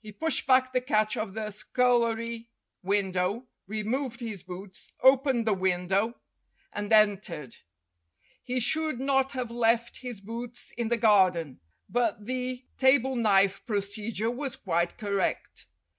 [0.00, 2.48] He pushed back the catch of the scullery
[2.82, 6.14] window, removed his boots, opened the window,
[6.72, 7.56] and entered.
[8.42, 14.30] He should not have left his boots in the garden, but the table knife procedure
[14.30, 15.66] was quite correct.